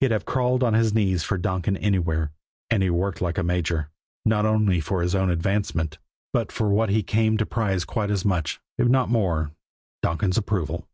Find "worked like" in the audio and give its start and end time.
2.90-3.38